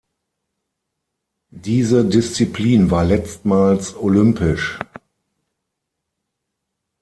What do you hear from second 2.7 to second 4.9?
war letztmals olympisch.